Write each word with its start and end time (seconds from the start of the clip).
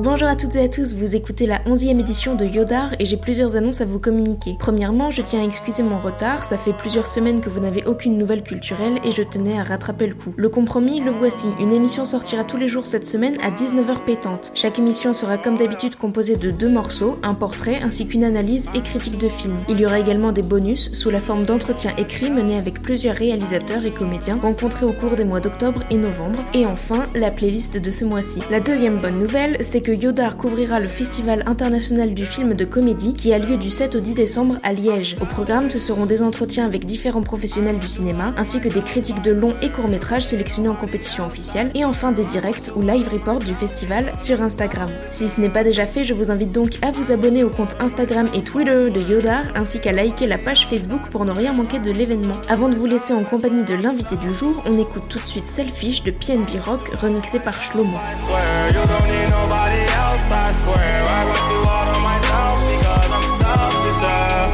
Bonjour 0.00 0.26
à 0.26 0.34
toutes 0.34 0.56
et 0.56 0.64
à 0.64 0.68
tous, 0.68 0.96
vous 0.96 1.14
écoutez 1.14 1.46
la 1.46 1.60
11e 1.60 2.00
édition 2.00 2.34
de 2.34 2.44
Yodar 2.44 2.96
et 2.98 3.04
j'ai 3.04 3.16
plusieurs 3.16 3.54
annonces 3.54 3.80
à 3.80 3.84
vous 3.84 4.00
communiquer. 4.00 4.56
Premièrement, 4.58 5.12
je 5.12 5.22
tiens 5.22 5.40
à 5.40 5.44
excuser 5.44 5.84
mon 5.84 6.00
retard, 6.00 6.42
ça 6.42 6.58
fait 6.58 6.72
plusieurs 6.72 7.06
semaines 7.06 7.40
que 7.40 7.48
vous 7.48 7.60
n'avez 7.60 7.84
aucune 7.84 8.18
nouvelle 8.18 8.42
culturelle 8.42 8.98
et 9.04 9.12
je 9.12 9.22
tenais 9.22 9.56
à 9.56 9.62
rattraper 9.62 10.08
le 10.08 10.16
coup. 10.16 10.34
Le 10.36 10.48
compromis, 10.48 10.98
le 10.98 11.12
voici, 11.12 11.46
une 11.60 11.70
émission 11.70 12.04
sortira 12.04 12.42
tous 12.42 12.56
les 12.56 12.66
jours 12.66 12.86
cette 12.86 13.04
semaine 13.04 13.36
à 13.40 13.52
19h 13.52 14.04
pétante. 14.04 14.50
Chaque 14.56 14.80
émission 14.80 15.12
sera 15.12 15.38
comme 15.38 15.56
d'habitude 15.56 15.94
composée 15.94 16.34
de 16.34 16.50
deux 16.50 16.68
morceaux, 16.68 17.20
un 17.22 17.34
portrait 17.34 17.78
ainsi 17.80 18.08
qu'une 18.08 18.24
analyse 18.24 18.70
et 18.74 18.82
critique 18.82 19.18
de 19.18 19.28
film. 19.28 19.56
Il 19.68 19.78
y 19.78 19.86
aura 19.86 20.00
également 20.00 20.32
des 20.32 20.42
bonus 20.42 20.90
sous 20.92 21.10
la 21.10 21.20
forme 21.20 21.44
d'entretiens 21.44 21.94
écrits 21.98 22.32
menés 22.32 22.58
avec 22.58 22.82
plusieurs 22.82 23.14
réalisateurs 23.14 23.86
et 23.86 23.92
comédiens 23.92 24.38
rencontrés 24.38 24.86
au 24.86 24.92
cours 24.92 25.14
des 25.14 25.24
mois 25.24 25.40
d'octobre 25.40 25.84
et 25.90 25.96
novembre. 25.96 26.40
Et 26.52 26.66
enfin, 26.66 27.06
la 27.14 27.30
playlist 27.30 27.78
de 27.78 27.90
ce 27.92 28.04
mois-ci. 28.04 28.40
La 28.50 28.58
deuxième 28.58 28.98
bonne 28.98 29.20
nouvelle, 29.20 29.56
c'est 29.60 29.83
que 29.84 29.92
Yodar 29.92 30.38
couvrira 30.38 30.80
le 30.80 30.88
Festival 30.88 31.44
international 31.46 32.14
du 32.14 32.24
film 32.24 32.54
de 32.54 32.64
comédie 32.64 33.12
qui 33.12 33.34
a 33.34 33.38
lieu 33.38 33.58
du 33.58 33.70
7 33.70 33.96
au 33.96 34.00
10 34.00 34.14
décembre 34.14 34.56
à 34.62 34.72
Liège. 34.72 35.16
Au 35.20 35.26
programme, 35.26 35.70
ce 35.70 35.78
seront 35.78 36.06
des 36.06 36.22
entretiens 36.22 36.64
avec 36.64 36.86
différents 36.86 37.22
professionnels 37.22 37.78
du 37.78 37.86
cinéma, 37.86 38.32
ainsi 38.38 38.60
que 38.60 38.70
des 38.70 38.80
critiques 38.80 39.20
de 39.20 39.30
longs 39.30 39.54
et 39.60 39.68
courts 39.68 39.88
métrages 39.88 40.24
sélectionnés 40.24 40.70
en 40.70 40.74
compétition 40.74 41.26
officielle, 41.26 41.70
et 41.74 41.84
enfin 41.84 42.12
des 42.12 42.24
directs 42.24 42.70
ou 42.74 42.80
live 42.80 43.08
reports 43.12 43.40
du 43.40 43.52
festival 43.52 44.10
sur 44.16 44.40
Instagram. 44.40 44.88
Si 45.06 45.28
ce 45.28 45.38
n'est 45.38 45.50
pas 45.50 45.64
déjà 45.64 45.84
fait, 45.84 46.02
je 46.02 46.14
vous 46.14 46.30
invite 46.30 46.52
donc 46.52 46.78
à 46.80 46.90
vous 46.90 47.12
abonner 47.12 47.44
au 47.44 47.50
compte 47.50 47.76
Instagram 47.78 48.28
et 48.34 48.40
Twitter 48.40 48.88
de 48.88 49.00
Yodar, 49.00 49.44
ainsi 49.54 49.80
qu'à 49.80 49.92
liker 49.92 50.26
la 50.26 50.38
page 50.38 50.66
Facebook 50.66 51.02
pour 51.10 51.26
ne 51.26 51.30
rien 51.30 51.52
manquer 51.52 51.78
de 51.78 51.90
l'événement. 51.90 52.40
Avant 52.48 52.70
de 52.70 52.74
vous 52.74 52.86
laisser 52.86 53.12
en 53.12 53.24
compagnie 53.24 53.64
de 53.64 53.74
l'invité 53.74 54.16
du 54.16 54.32
jour, 54.32 54.62
on 54.66 54.78
écoute 54.78 55.04
tout 55.10 55.18
de 55.18 55.26
suite 55.26 55.46
Selfish 55.46 56.02
de 56.04 56.10
PNB 56.10 56.58
Rock 56.64 56.88
remixé 57.02 57.38
par 57.38 57.62
Shlomo. 57.62 57.98
Else, 59.98 60.30
I 60.30 60.52
swear. 60.52 60.96
I 61.18 61.20
want 61.28 61.44
you 61.52 61.60
all 61.72 61.84
to 61.92 61.98
myself 62.10 62.56
because 62.72 63.10
I'm 63.16 63.26
selfish. 63.40 64.00
Yeah. 64.02 64.48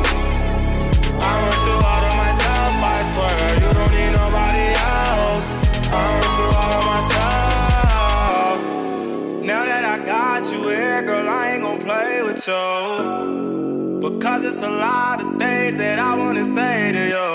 I 1.21 1.35
want 1.43 1.61
you 1.67 1.77
all 1.91 2.01
to 2.07 2.13
myself, 2.23 2.73
I 2.95 2.99
swear. 3.13 3.35
You 3.63 3.71
don't 3.79 3.93
need 3.99 4.13
nobody 4.23 4.67
else. 4.97 5.47
I 5.91 6.03
want 6.13 6.33
you 6.39 6.49
all 6.61 6.71
to 6.75 6.81
myself. 6.93 8.57
Now 9.45 9.63
that 9.65 9.85
I 9.85 9.97
got 10.05 10.43
you 10.53 10.61
here, 10.69 11.03
girl, 11.03 11.29
I 11.29 11.53
ain't 11.53 11.63
gon' 11.63 11.81
play 11.81 12.23
with 12.23 12.47
you. 12.47 14.01
Because 14.01 14.45
it's 14.45 14.63
a 14.63 14.69
lot 14.69 15.21
of 15.21 15.39
things 15.39 15.75
that 15.79 15.99
I 15.99 16.15
wanna 16.17 16.45
say 16.45 16.93
to 16.93 17.05
you. 17.15 17.29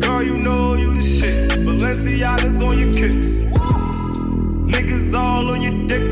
Girl, 0.00 0.22
you 0.22 0.36
know 0.38 0.74
you 0.74 0.94
the 0.94 1.02
shit. 1.02 1.50
Balenciaga's 1.64 2.60
on 2.60 2.78
your 2.78 2.92
kicks. 2.92 3.40
Niggas 4.72 5.14
all 5.18 5.50
on 5.50 5.62
your 5.62 5.86
dick, 5.86 6.05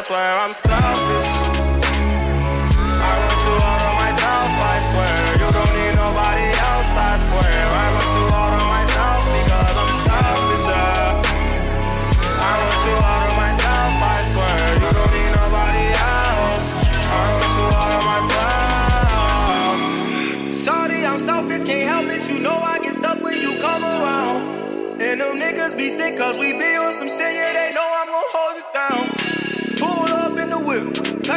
I 0.00 0.02
swear. 0.02 0.32
I'm 0.40 0.54
selfish. 0.54 1.28
I 3.04 3.12
want 3.20 3.36
you 3.44 3.52
all 3.68 3.80
to 3.84 3.92
myself, 4.00 4.48
I 4.48 4.80
swear. 4.88 5.12
You 5.36 5.48
don't 5.52 5.72
need 5.76 5.92
nobody 5.92 6.46
else, 6.56 6.92
I 6.96 7.20
swear. 7.28 7.60
I 7.68 7.86
want 7.92 8.08
you 8.16 8.24
all 8.32 8.48
to 8.48 8.64
myself 8.64 9.20
because 9.36 9.76
I'm 9.76 9.92
selfish. 10.08 10.64
Yeah. 10.72 11.20
I 12.32 12.52
want 12.64 12.80
you 12.88 12.96
all 12.96 13.28
to 13.28 13.32
myself, 13.44 13.92
I 14.00 14.24
swear. 14.32 14.56
You 14.80 14.88
don't 14.96 15.12
need 15.20 15.32
nobody 15.36 15.84
else. 15.92 16.64
I 17.04 17.20
want 17.36 17.52
you 17.60 17.68
all 17.76 17.92
to 17.92 18.00
myself. 18.08 18.64
Shorty, 20.64 21.04
I'm 21.04 21.20
selfish, 21.28 21.62
can't 21.68 21.84
help 21.92 22.08
it. 22.08 22.24
You 22.32 22.40
know 22.40 22.56
I 22.56 22.80
get 22.80 22.94
stuck 22.94 23.20
when 23.20 23.36
you 23.36 23.52
come 23.60 23.84
around. 23.84 24.48
And 24.96 25.20
them 25.20 25.36
niggas 25.36 25.76
be 25.76 25.90
sick 25.90 26.16
cause 26.16 26.38
we 26.38 26.52
be 26.56 26.76
on 26.80 26.92
some 26.94 27.08
shit, 27.08 27.34
yeah, 27.36 27.52
they 27.52 27.74
know 27.74 27.89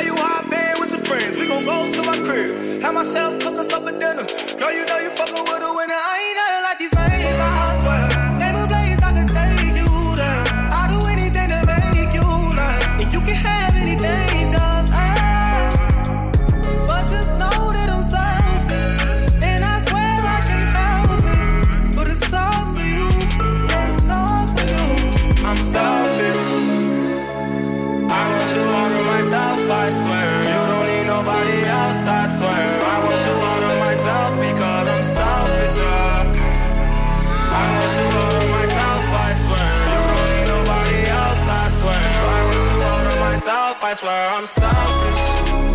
you 0.06 0.16
I 0.16 0.44
been 0.50 0.80
with 0.80 0.92
your 0.92 1.04
friends. 1.06 1.36
We 1.36 1.48
gon' 1.48 1.64
go 1.64 1.90
to 1.92 2.04
my 2.04 2.18
crib, 2.20 2.82
have 2.84 2.94
myself 2.94 3.40
cook 3.40 3.58
us 3.58 3.72
up 3.72 3.86
a 3.86 3.92
dinner. 3.92 4.26
Girl, 4.60 4.74
you 4.74 4.86
know 4.86 5.00
you 5.00 5.10
fuckin' 5.10 5.44
with 5.50 5.64
a 5.64 5.74
winner. 5.74 5.96
I 5.96 6.16
ain't 6.28 6.43
that's 43.94 44.02
why 44.02 44.26
I'm 44.36 44.48
selfish. 44.48 45.73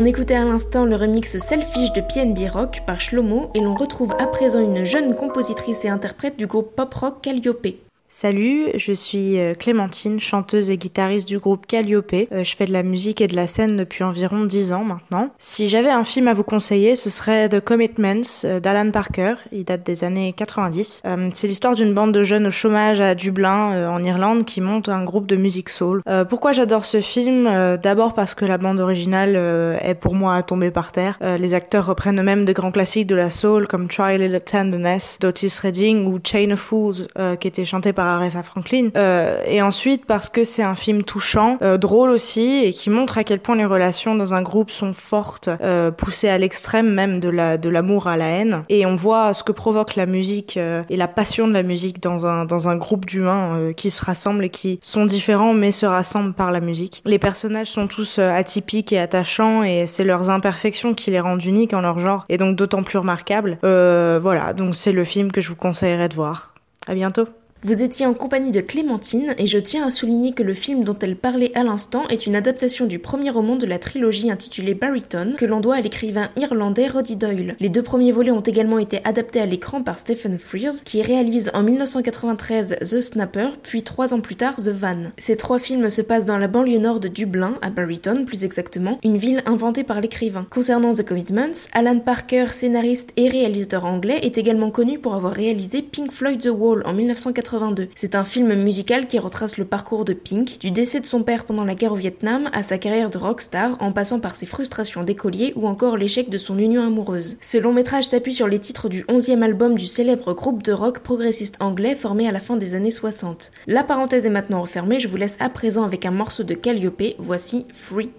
On 0.00 0.06
écoutait 0.06 0.32
à 0.34 0.46
l'instant 0.46 0.86
le 0.86 0.96
remix 0.96 1.36
Selfish 1.36 1.92
de 1.92 2.00
PNB 2.00 2.50
Rock 2.50 2.84
par 2.86 3.02
Shlomo 3.02 3.50
et 3.54 3.60
l'on 3.60 3.74
retrouve 3.74 4.14
à 4.18 4.26
présent 4.28 4.60
une 4.60 4.82
jeune 4.82 5.14
compositrice 5.14 5.84
et 5.84 5.90
interprète 5.90 6.38
du 6.38 6.46
groupe 6.46 6.74
pop 6.74 6.94
rock 6.94 7.20
Calliope. 7.20 7.89
Salut, 8.12 8.70
je 8.74 8.92
suis 8.92 9.38
euh, 9.38 9.54
Clémentine, 9.54 10.18
chanteuse 10.18 10.68
et 10.68 10.76
guitariste 10.76 11.28
du 11.28 11.38
groupe 11.38 11.68
Calliope. 11.68 12.12
Euh, 12.12 12.42
je 12.42 12.56
fais 12.56 12.66
de 12.66 12.72
la 12.72 12.82
musique 12.82 13.20
et 13.20 13.28
de 13.28 13.36
la 13.36 13.46
scène 13.46 13.76
depuis 13.76 14.02
environ 14.02 14.46
10 14.46 14.72
ans 14.72 14.82
maintenant. 14.82 15.28
Si 15.38 15.68
j'avais 15.68 15.90
un 15.90 16.02
film 16.02 16.26
à 16.26 16.34
vous 16.34 16.42
conseiller, 16.42 16.96
ce 16.96 17.08
serait 17.08 17.48
The 17.48 17.60
Commitments 17.60 18.44
euh, 18.44 18.58
d'Alan 18.58 18.90
Parker. 18.90 19.34
Il 19.52 19.64
date 19.64 19.86
des 19.86 20.02
années 20.02 20.32
90. 20.32 21.02
C'est 21.34 21.46
l'histoire 21.46 21.76
d'une 21.76 21.94
bande 21.94 22.10
de 22.10 22.24
jeunes 22.24 22.48
au 22.48 22.50
chômage 22.50 23.00
à 23.00 23.14
Dublin, 23.14 23.88
en 23.88 24.02
Irlande, 24.02 24.44
qui 24.44 24.60
monte 24.60 24.88
un 24.88 25.04
groupe 25.04 25.28
de 25.28 25.36
musique 25.36 25.68
soul. 25.68 26.02
Pourquoi 26.28 26.50
j'adore 26.50 26.84
ce 26.84 27.00
film? 27.00 27.44
D'abord 27.80 28.14
parce 28.14 28.34
que 28.34 28.44
la 28.44 28.58
bande 28.58 28.80
originale 28.80 29.36
est 29.82 29.94
pour 29.94 30.14
moi 30.14 30.34
à 30.34 30.42
tomber 30.42 30.70
par 30.70 30.92
terre. 30.92 31.18
Les 31.20 31.54
acteurs 31.54 31.86
reprennent 31.86 32.18
eux-mêmes 32.18 32.44
de 32.44 32.52
grands 32.52 32.72
classiques 32.72 33.06
de 33.06 33.14
la 33.14 33.30
soul 33.30 33.66
comme 33.66 33.88
Try 33.88 34.14
a 34.14 34.18
Little 34.18 34.40
Tenderness 34.40 35.18
d'Otis 35.20 35.58
Redding 35.62 36.06
ou 36.06 36.18
Chain 36.24 36.50
of 36.52 36.60
Fools 36.60 37.06
qui 37.38 37.48
était 37.48 37.64
chanté 37.64 37.92
par 37.92 37.99
par 38.00 38.06
Aretha 38.06 38.42
Franklin. 38.42 38.88
Euh, 38.96 39.42
et 39.46 39.60
ensuite 39.60 40.06
parce 40.06 40.30
que 40.30 40.42
c'est 40.42 40.62
un 40.62 40.74
film 40.74 41.02
touchant, 41.02 41.58
euh, 41.60 41.76
drôle 41.76 42.08
aussi, 42.08 42.64
et 42.64 42.72
qui 42.72 42.88
montre 42.88 43.18
à 43.18 43.24
quel 43.24 43.40
point 43.40 43.56
les 43.56 43.66
relations 43.66 44.14
dans 44.14 44.32
un 44.32 44.40
groupe 44.40 44.70
sont 44.70 44.94
fortes, 44.94 45.50
euh, 45.60 45.90
poussées 45.90 46.30
à 46.30 46.38
l'extrême 46.38 46.94
même 46.94 47.20
de 47.20 47.28
la 47.28 47.58
de 47.58 47.68
l'amour 47.68 48.06
à 48.06 48.16
la 48.16 48.28
haine. 48.28 48.62
Et 48.70 48.86
on 48.86 48.94
voit 48.94 49.34
ce 49.34 49.42
que 49.42 49.52
provoque 49.52 49.96
la 49.96 50.06
musique 50.06 50.56
et 50.56 50.96
la 50.96 51.08
passion 51.08 51.46
de 51.46 51.52
la 51.52 51.62
musique 51.62 52.02
dans 52.02 52.26
un 52.26 52.46
dans 52.46 52.70
un 52.70 52.76
groupe 52.76 53.04
d'humains 53.04 53.72
qui 53.76 53.90
se 53.90 54.02
rassemblent 54.02 54.46
et 54.46 54.50
qui 54.50 54.78
sont 54.80 55.04
différents 55.04 55.52
mais 55.52 55.70
se 55.70 55.84
rassemblent 55.84 56.32
par 56.32 56.52
la 56.52 56.60
musique. 56.60 57.02
Les 57.04 57.18
personnages 57.18 57.66
sont 57.66 57.86
tous 57.86 58.18
atypiques 58.18 58.94
et 58.94 58.98
attachants 58.98 59.62
et 59.62 59.84
c'est 59.84 60.04
leurs 60.04 60.30
imperfections 60.30 60.94
qui 60.94 61.10
les 61.10 61.20
rendent 61.20 61.44
uniques 61.44 61.74
en 61.74 61.82
leur 61.82 61.98
genre 61.98 62.24
et 62.30 62.38
donc 62.38 62.56
d'autant 62.56 62.82
plus 62.82 62.96
remarquables. 62.96 63.58
Voilà, 63.62 64.54
donc 64.54 64.74
c'est 64.74 64.92
le 64.92 65.04
film 65.04 65.30
que 65.32 65.42
je 65.42 65.50
vous 65.50 65.56
conseillerais 65.56 66.08
de 66.08 66.14
voir. 66.14 66.54
À 66.86 66.94
bientôt. 66.94 67.26
Vous 67.62 67.82
étiez 67.82 68.06
en 68.06 68.14
compagnie 68.14 68.52
de 68.52 68.62
Clémentine 68.62 69.34
et 69.36 69.46
je 69.46 69.58
tiens 69.58 69.86
à 69.86 69.90
souligner 69.90 70.32
que 70.32 70.42
le 70.42 70.54
film 70.54 70.82
dont 70.82 70.96
elle 71.02 71.14
parlait 71.14 71.52
à 71.54 71.62
l'instant 71.62 72.08
est 72.08 72.26
une 72.26 72.34
adaptation 72.34 72.86
du 72.86 72.98
premier 72.98 73.28
roman 73.28 73.56
de 73.56 73.66
la 73.66 73.78
trilogie 73.78 74.30
intitulée 74.30 74.72
Barryton 74.72 75.34
que 75.36 75.44
l'on 75.44 75.60
doit 75.60 75.74
à 75.74 75.80
l'écrivain 75.82 76.30
irlandais 76.36 76.86
Roddy 76.86 77.16
Doyle. 77.16 77.56
Les 77.60 77.68
deux 77.68 77.82
premiers 77.82 78.12
volets 78.12 78.30
ont 78.30 78.40
également 78.40 78.78
été 78.78 79.04
adaptés 79.04 79.40
à 79.40 79.46
l'écran 79.46 79.82
par 79.82 79.98
Stephen 79.98 80.38
Frears 80.38 80.82
qui 80.86 81.02
réalise 81.02 81.50
en 81.52 81.62
1993 81.62 82.76
The 82.80 83.00
Snapper 83.02 83.50
puis 83.62 83.82
trois 83.82 84.14
ans 84.14 84.22
plus 84.22 84.36
tard 84.36 84.56
The 84.56 84.70
Van. 84.70 85.10
Ces 85.18 85.36
trois 85.36 85.58
films 85.58 85.90
se 85.90 86.00
passent 86.00 86.24
dans 86.24 86.38
la 86.38 86.48
banlieue 86.48 86.78
nord 86.78 86.98
de 86.98 87.08
Dublin, 87.08 87.58
à 87.60 87.68
Barryton 87.68 88.24
plus 88.24 88.42
exactement, 88.42 88.98
une 89.04 89.18
ville 89.18 89.42
inventée 89.44 89.84
par 89.84 90.00
l'écrivain. 90.00 90.46
Concernant 90.50 90.94
The 90.94 91.06
Commitments, 91.06 91.68
Alan 91.74 91.98
Parker, 91.98 92.46
scénariste 92.52 93.10
et 93.18 93.28
réalisateur 93.28 93.84
anglais, 93.84 94.20
est 94.22 94.38
également 94.38 94.70
connu 94.70 94.98
pour 94.98 95.14
avoir 95.14 95.34
réalisé 95.34 95.82
Pink 95.82 96.10
Floyd 96.10 96.40
The 96.40 96.48
Wall 96.48 96.82
en 96.86 96.94
1993 96.94 97.49
c'est 97.94 98.14
un 98.14 98.24
film 98.24 98.54
musical 98.54 99.06
qui 99.06 99.18
retrace 99.18 99.58
le 99.58 99.64
parcours 99.64 100.04
de 100.04 100.12
Pink, 100.12 100.58
du 100.60 100.70
décès 100.70 101.00
de 101.00 101.06
son 101.06 101.22
père 101.22 101.44
pendant 101.44 101.64
la 101.64 101.74
guerre 101.74 101.92
au 101.92 101.96
Vietnam 101.96 102.48
à 102.52 102.62
sa 102.62 102.78
carrière 102.78 103.10
de 103.10 103.18
rockstar 103.18 103.76
en 103.80 103.92
passant 103.92 104.20
par 104.20 104.36
ses 104.36 104.46
frustrations 104.46 105.02
d'écolier 105.02 105.52
ou 105.56 105.66
encore 105.66 105.96
l'échec 105.96 106.30
de 106.30 106.38
son 106.38 106.58
union 106.58 106.82
amoureuse. 106.82 107.36
Ce 107.40 107.58
long 107.58 107.72
métrage 107.72 108.08
s'appuie 108.08 108.34
sur 108.34 108.48
les 108.48 108.58
titres 108.58 108.88
du 108.88 109.02
11e 109.04 109.42
album 109.42 109.76
du 109.76 109.86
célèbre 109.86 110.32
groupe 110.32 110.62
de 110.62 110.72
rock 110.72 111.00
progressiste 111.00 111.56
anglais 111.60 111.94
formé 111.94 112.28
à 112.28 112.32
la 112.32 112.40
fin 112.40 112.56
des 112.56 112.74
années 112.74 112.90
60. 112.90 113.50
La 113.66 113.82
parenthèse 113.82 114.26
est 114.26 114.30
maintenant 114.30 114.62
refermée, 114.62 115.00
je 115.00 115.08
vous 115.08 115.16
laisse 115.16 115.36
à 115.40 115.48
présent 115.48 115.84
avec 115.84 116.06
un 116.06 116.10
morceau 116.10 116.44
de 116.44 116.54
Calliope, 116.54 117.02
voici 117.18 117.66
Free. 117.72 118.10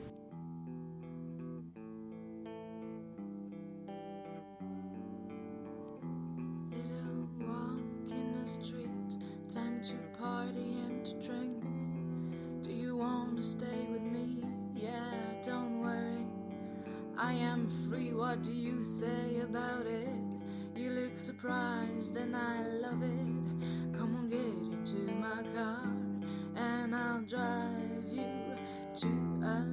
Surprised 21.22 22.18
and 22.18 22.36
I 22.36 22.64
love 22.64 23.04
it. 23.04 23.96
Come 23.96 24.16
on, 24.16 24.28
get 24.28 24.40
into 24.40 24.96
my 25.14 25.44
car 25.54 25.84
and 26.56 26.96
I'll 26.96 27.22
drive 27.22 28.08
you 28.10 28.26
to 29.02 29.08
a 29.46 29.71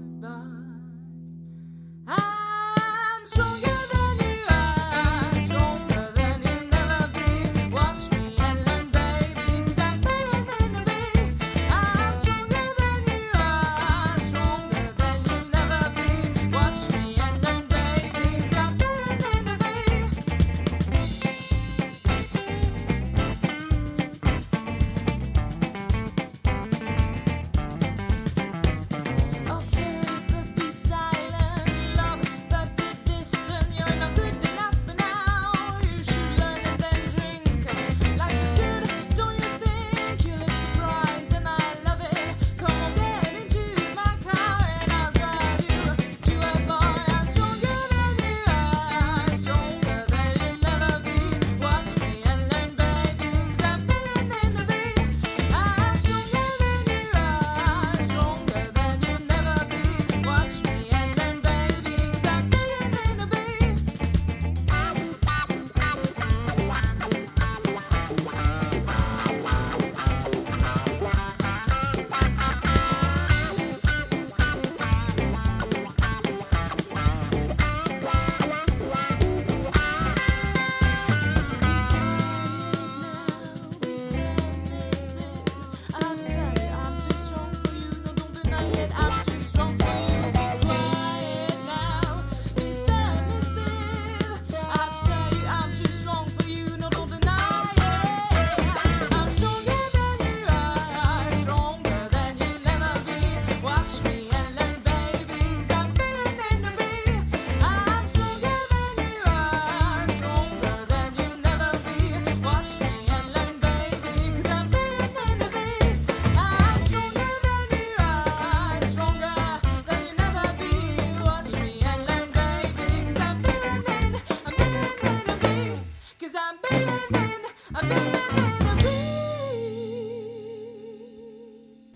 i'm 127.80 127.92
in 127.92 128.17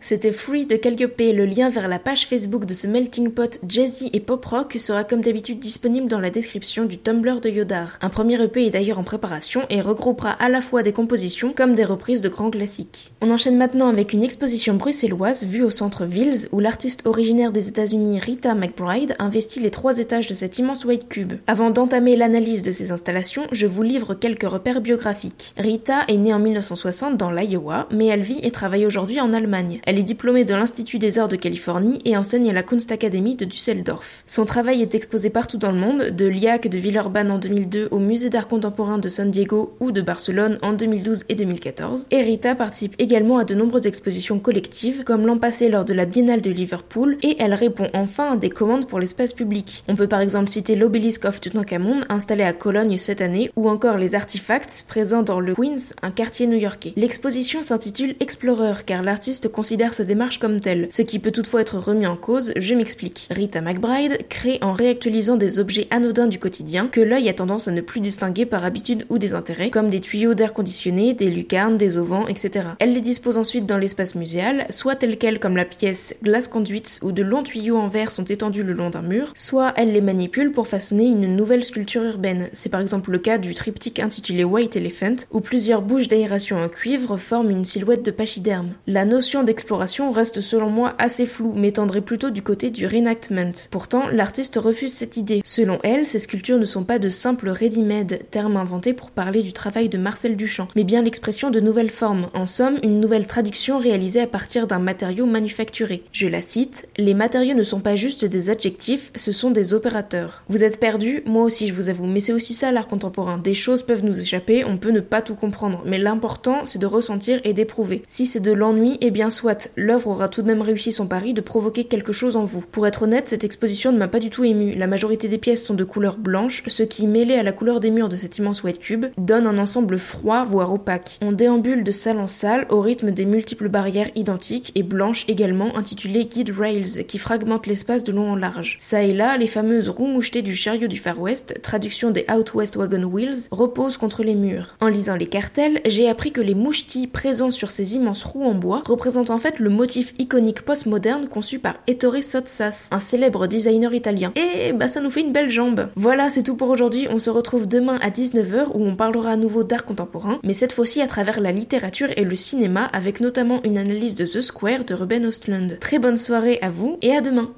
C'était 0.04 0.32
Free 0.32 0.66
de 0.66 0.74
Calliope. 0.74 1.12
Le 1.20 1.46
lien 1.46 1.68
vers 1.68 1.86
la 1.86 2.00
page 2.00 2.26
Facebook 2.26 2.64
de 2.64 2.74
ce 2.74 2.88
melting 2.88 3.30
pot 3.30 3.60
jazzy 3.68 4.10
et 4.12 4.18
pop 4.18 4.44
rock 4.44 4.76
sera 4.80 5.04
comme 5.04 5.20
d'habitude 5.20 5.60
disponible 5.60 6.08
dans 6.08 6.18
la 6.18 6.30
description 6.30 6.86
du 6.86 6.98
Tumblr 6.98 7.40
de 7.40 7.48
Yodar. 7.48 7.98
Un 8.00 8.08
premier 8.08 8.42
EP 8.42 8.66
est 8.66 8.70
d'ailleurs 8.70 8.98
en 8.98 9.04
préparation 9.04 9.62
et 9.70 9.80
regroupera 9.80 10.30
à 10.30 10.48
la 10.48 10.60
fois 10.60 10.82
des 10.82 10.92
compositions 10.92 11.52
comme 11.52 11.74
des 11.74 11.84
reprises 11.84 12.20
de 12.20 12.28
grands 12.28 12.50
classiques. 12.50 13.12
On 13.20 13.30
enchaîne 13.30 13.56
maintenant 13.56 13.88
avec 13.88 14.12
une 14.12 14.24
exposition 14.24 14.74
bruxelloise 14.74 15.46
vue 15.46 15.62
au 15.62 15.70
centre 15.70 16.04
Vils 16.04 16.48
où 16.50 16.58
l'artiste 16.58 17.06
originaire 17.06 17.52
des 17.52 17.68
États-Unis 17.68 18.18
Rita 18.18 18.56
McBride 18.56 19.14
investit 19.20 19.60
les 19.60 19.70
trois 19.70 19.98
étages 19.98 20.26
de 20.26 20.34
cet 20.34 20.58
immense 20.58 20.84
white 20.84 21.08
cube. 21.08 21.34
Avant 21.46 21.70
d'entamer 21.70 22.16
l'analyse 22.16 22.62
de 22.62 22.72
ces 22.72 22.90
installations, 22.90 23.46
je 23.52 23.68
vous 23.68 23.84
livre 23.84 24.14
quelques 24.14 24.48
repères 24.48 24.80
biographiques. 24.80 25.54
Rita 25.56 26.00
est 26.08 26.18
née 26.18 26.34
en 26.34 26.40
1960 26.40 27.16
dans 27.16 27.30
l'Iowa, 27.30 27.86
mais 27.92 28.06
elle 28.06 28.22
vit 28.22 28.40
et 28.42 28.50
travaille 28.50 28.84
aujourd'hui 28.84 29.20
en 29.20 29.32
Allemagne. 29.32 29.80
Elle 29.92 29.98
est 29.98 30.04
diplômée 30.04 30.46
de 30.46 30.54
l'Institut 30.54 30.98
des 30.98 31.18
Arts 31.18 31.28
de 31.28 31.36
Californie 31.36 31.98
et 32.06 32.16
enseigne 32.16 32.48
à 32.48 32.54
la 32.54 32.62
Kunstakademie 32.62 33.34
de 33.34 33.44
Düsseldorf. 33.44 34.22
Son 34.26 34.46
travail 34.46 34.80
est 34.80 34.94
exposé 34.94 35.28
partout 35.28 35.58
dans 35.58 35.70
le 35.70 35.76
monde, 35.76 36.04
de 36.16 36.24
l'IAC 36.24 36.66
de 36.68 36.78
Villeurbanne 36.78 37.30
en 37.30 37.36
2002 37.36 37.88
au 37.90 37.98
Musée 37.98 38.30
d'art 38.30 38.48
contemporain 38.48 38.96
de 38.96 39.10
San 39.10 39.30
Diego 39.30 39.76
ou 39.80 39.92
de 39.92 40.00
Barcelone 40.00 40.58
en 40.62 40.72
2012 40.72 41.24
et 41.28 41.34
2014. 41.34 42.06
Et 42.10 42.22
Rita 42.22 42.54
participe 42.54 42.94
également 42.98 43.36
à 43.36 43.44
de 43.44 43.54
nombreuses 43.54 43.86
expositions 43.86 44.38
collectives, 44.38 45.04
comme 45.04 45.26
l'an 45.26 45.36
passé 45.36 45.68
lors 45.68 45.84
de 45.84 45.92
la 45.92 46.06
Biennale 46.06 46.40
de 46.40 46.50
Liverpool, 46.50 47.18
et 47.20 47.36
elle 47.38 47.52
répond 47.52 47.90
enfin 47.92 48.32
à 48.32 48.36
des 48.36 48.48
commandes 48.48 48.86
pour 48.86 48.98
l'espace 48.98 49.34
public. 49.34 49.84
On 49.88 49.94
peut 49.94 50.08
par 50.08 50.20
exemple 50.22 50.48
citer 50.48 50.74
l'Obélisque 50.74 51.26
of 51.26 51.38
Tutankhamon 51.38 52.00
installé 52.08 52.44
à 52.44 52.54
Cologne 52.54 52.96
cette 52.96 53.20
année, 53.20 53.50
ou 53.56 53.68
encore 53.68 53.98
les 53.98 54.14
artefacts 54.14 54.86
présents 54.88 55.22
dans 55.22 55.38
le 55.38 55.54
Queens, 55.54 55.92
un 56.00 56.10
quartier 56.10 56.46
new-yorkais. 56.46 56.94
L'exposition 56.96 57.60
s'intitule 57.60 58.16
Explorer 58.20 58.84
car 58.86 59.02
l'artiste 59.02 59.48
considère 59.48 59.81
sa 59.90 60.04
démarche 60.04 60.38
comme 60.38 60.60
telle, 60.60 60.88
ce 60.92 61.02
qui 61.02 61.18
peut 61.18 61.32
toutefois 61.32 61.62
être 61.62 61.78
remis 61.78 62.06
en 62.06 62.16
cause, 62.16 62.52
je 62.56 62.74
m'explique. 62.74 63.26
Rita 63.30 63.60
McBride 63.60 64.28
crée 64.28 64.58
en 64.62 64.72
réactualisant 64.72 65.36
des 65.36 65.58
objets 65.58 65.88
anodins 65.90 66.28
du 66.28 66.38
quotidien 66.38 66.86
que 66.86 67.00
l'œil 67.00 67.28
a 67.28 67.34
tendance 67.34 67.66
à 67.66 67.72
ne 67.72 67.80
plus 67.80 68.00
distinguer 68.00 68.46
par 68.46 68.64
habitude 68.64 69.04
ou 69.10 69.18
des 69.18 69.34
intérêts, 69.34 69.70
comme 69.70 69.90
des 69.90 69.98
tuyaux 69.98 70.34
d'air 70.34 70.52
conditionné, 70.52 71.14
des 71.14 71.30
lucarnes, 71.30 71.78
des 71.78 71.98
auvents, 71.98 72.28
etc. 72.28 72.66
Elle 72.78 72.92
les 72.92 73.00
dispose 73.00 73.38
ensuite 73.38 73.66
dans 73.66 73.78
l'espace 73.78 74.14
muséal, 74.14 74.66
soit 74.70 74.94
telles 74.94 75.18
quelles 75.18 75.40
comme 75.40 75.56
la 75.56 75.64
pièce 75.64 76.14
Glass 76.22 76.46
Conduits 76.46 77.00
où 77.02 77.10
de 77.10 77.22
longs 77.22 77.42
tuyaux 77.42 77.78
en 77.78 77.88
verre 77.88 78.10
sont 78.10 78.24
étendus 78.24 78.62
le 78.62 78.74
long 78.74 78.90
d'un 78.90 79.02
mur, 79.02 79.32
soit 79.34 79.74
elle 79.76 79.92
les 79.92 80.00
manipule 80.00 80.52
pour 80.52 80.68
façonner 80.68 81.06
une 81.06 81.34
nouvelle 81.34 81.64
sculpture 81.64 82.04
urbaine. 82.04 82.48
C'est 82.52 82.68
par 82.68 82.80
exemple 82.80 83.10
le 83.10 83.18
cas 83.18 83.38
du 83.38 83.54
triptyque 83.54 83.98
intitulé 83.98 84.44
White 84.44 84.76
Elephant, 84.76 85.16
où 85.32 85.40
plusieurs 85.40 85.82
bouches 85.82 86.08
d'aération 86.08 86.62
en 86.62 86.68
cuivre 86.68 87.16
forment 87.16 87.50
une 87.50 87.64
silhouette 87.64 88.04
de 88.04 88.12
pachyderme. 88.12 88.74
La 88.86 89.04
notion 89.04 89.42
d'exploration 89.42 89.71
reste 89.80 90.40
selon 90.40 90.70
moi 90.70 90.94
assez 90.98 91.26
floue, 91.26 91.54
mais 91.56 91.72
tendrait 91.72 92.00
plutôt 92.00 92.30
du 92.30 92.42
côté 92.42 92.70
du 92.70 92.86
reenactment. 92.86 93.68
Pourtant, 93.70 94.08
l'artiste 94.12 94.56
refuse 94.56 94.92
cette 94.92 95.16
idée. 95.16 95.42
Selon 95.44 95.78
elle, 95.82 96.06
ces 96.06 96.18
sculptures 96.18 96.58
ne 96.58 96.64
sont 96.64 96.84
pas 96.84 96.98
de 96.98 97.08
simples 97.08 97.48
ready-made, 97.48 98.20
terme 98.30 98.56
inventé 98.56 98.92
pour 98.92 99.10
parler 99.10 99.42
du 99.42 99.52
travail 99.52 99.88
de 99.88 99.98
Marcel 99.98 100.36
Duchamp, 100.36 100.68
mais 100.76 100.84
bien 100.84 101.02
l'expression 101.02 101.50
de 101.50 101.60
nouvelles 101.60 101.90
formes, 101.90 102.28
en 102.34 102.46
somme 102.46 102.78
une 102.82 103.00
nouvelle 103.00 103.26
traduction 103.26 103.78
réalisée 103.78 104.20
à 104.20 104.26
partir 104.26 104.66
d'un 104.66 104.78
matériau 104.78 105.26
manufacturé. 105.26 106.04
Je 106.12 106.26
la 106.26 106.42
cite, 106.42 106.88
les 106.96 107.14
matériaux 107.14 107.54
ne 107.54 107.62
sont 107.62 107.80
pas 107.80 107.96
juste 107.96 108.24
des 108.24 108.50
adjectifs, 108.50 109.12
ce 109.16 109.32
sont 109.32 109.50
des 109.50 109.74
opérateurs. 109.74 110.42
Vous 110.48 110.64
êtes 110.64 110.80
perdu, 110.80 111.22
moi 111.26 111.44
aussi 111.44 111.68
je 111.68 111.74
vous 111.74 111.88
avoue, 111.88 112.06
mais 112.06 112.20
c'est 112.20 112.32
aussi 112.32 112.54
ça 112.54 112.72
l'art 112.72 112.88
contemporain. 112.88 113.38
Des 113.38 113.54
choses 113.54 113.82
peuvent 113.82 114.04
nous 114.04 114.20
échapper, 114.20 114.64
on 114.64 114.76
peut 114.76 114.90
ne 114.90 115.00
pas 115.00 115.22
tout 115.22 115.34
comprendre, 115.34 115.82
mais 115.86 115.98
l'important 115.98 116.64
c'est 116.64 116.78
de 116.78 116.86
ressentir 116.86 117.40
et 117.44 117.52
d'éprouver. 117.52 118.02
Si 118.06 118.26
c'est 118.26 118.40
de 118.40 118.52
l'ennui, 118.52 118.98
eh 119.00 119.10
bien 119.10 119.30
soit, 119.30 119.61
l'œuvre 119.76 120.08
aura 120.08 120.28
tout 120.28 120.42
de 120.42 120.46
même 120.46 120.62
réussi 120.62 120.92
son 120.92 121.06
pari 121.06 121.34
de 121.34 121.40
provoquer 121.40 121.84
quelque 121.84 122.12
chose 122.12 122.36
en 122.36 122.44
vous. 122.44 122.64
Pour 122.72 122.86
être 122.86 123.02
honnête, 123.02 123.28
cette 123.28 123.44
exposition 123.44 123.92
ne 123.92 123.98
m'a 123.98 124.08
pas 124.08 124.20
du 124.20 124.30
tout 124.30 124.44
ému. 124.44 124.74
La 124.74 124.86
majorité 124.86 125.28
des 125.28 125.38
pièces 125.38 125.64
sont 125.64 125.74
de 125.74 125.84
couleur 125.84 126.16
blanche, 126.16 126.62
ce 126.66 126.82
qui, 126.82 127.06
mêlé 127.06 127.34
à 127.34 127.42
la 127.42 127.52
couleur 127.52 127.80
des 127.80 127.90
murs 127.90 128.08
de 128.08 128.16
cet 128.16 128.38
immense 128.38 128.62
white 128.62 128.78
cube, 128.78 129.06
donne 129.18 129.46
un 129.46 129.58
ensemble 129.58 129.98
froid, 129.98 130.44
voire 130.44 130.72
opaque. 130.72 131.18
On 131.22 131.32
déambule 131.32 131.84
de 131.84 131.92
salle 131.92 132.18
en 132.18 132.28
salle 132.28 132.66
au 132.70 132.80
rythme 132.80 133.10
des 133.10 133.24
multiples 133.24 133.68
barrières 133.68 134.10
identiques 134.14 134.72
et 134.74 134.82
blanches 134.82 135.24
également 135.28 135.76
intitulées 135.76 136.24
Guide 136.26 136.50
Rails 136.50 137.04
qui 137.06 137.18
fragmentent 137.18 137.66
l'espace 137.66 138.04
de 138.04 138.12
long 138.12 138.32
en 138.32 138.36
large. 138.36 138.76
Ça 138.78 139.02
et 139.02 139.12
là, 139.12 139.36
les 139.36 139.46
fameuses 139.46 139.88
roues 139.88 140.06
mouchetées 140.06 140.42
du 140.42 140.54
chariot 140.54 140.88
du 140.88 140.98
Far 140.98 141.20
West, 141.20 141.60
traduction 141.62 142.10
des 142.10 142.24
Out 142.32 142.54
West 142.54 142.76
Wagon 142.76 143.04
Wheels, 143.04 143.48
reposent 143.50 143.96
contre 143.96 144.22
les 144.22 144.34
murs. 144.34 144.76
En 144.80 144.88
lisant 144.88 145.16
les 145.16 145.26
cartels, 145.26 145.80
j'ai 145.86 146.08
appris 146.08 146.32
que 146.32 146.40
les 146.40 146.54
mouchetis 146.54 147.06
présents 147.06 147.50
sur 147.50 147.70
ces 147.70 147.94
immenses 147.96 148.24
roues 148.24 148.44
en 148.44 148.54
bois 148.54 148.82
représentent 148.86 149.30
en 149.30 149.38
fait 149.38 149.51
le 149.58 149.70
motif 149.70 150.14
iconique 150.18 150.62
postmoderne 150.62 151.28
conçu 151.28 151.58
par 151.58 151.74
Ettore 151.86 152.22
Sottsass, 152.22 152.88
un 152.90 153.00
célèbre 153.00 153.46
designer 153.46 153.92
italien. 153.94 154.32
Et 154.36 154.72
bah 154.72 154.88
ça 154.88 155.00
nous 155.00 155.10
fait 155.10 155.20
une 155.20 155.32
belle 155.32 155.50
jambe. 155.50 155.88
Voilà, 155.96 156.30
c'est 156.30 156.42
tout 156.42 156.56
pour 156.56 156.70
aujourd'hui. 156.70 157.06
On 157.10 157.18
se 157.18 157.30
retrouve 157.30 157.66
demain 157.66 157.98
à 158.02 158.10
19h 158.10 158.68
où 158.74 158.84
on 158.84 158.96
parlera 158.96 159.30
à 159.30 159.36
nouveau 159.36 159.64
d'art 159.64 159.84
contemporain, 159.84 160.38
mais 160.42 160.52
cette 160.52 160.72
fois-ci 160.72 161.00
à 161.00 161.06
travers 161.06 161.40
la 161.40 161.52
littérature 161.52 162.08
et 162.16 162.24
le 162.24 162.36
cinéma 162.36 162.84
avec 162.92 163.20
notamment 163.20 163.60
une 163.64 163.78
analyse 163.78 164.14
de 164.14 164.26
The 164.26 164.40
Square 164.40 164.84
de 164.84 164.94
Ruben 164.94 165.24
Östlund. 165.26 165.78
Très 165.80 165.98
bonne 165.98 166.16
soirée 166.16 166.58
à 166.62 166.70
vous 166.70 166.98
et 167.02 167.14
à 167.14 167.20
demain. 167.20 167.50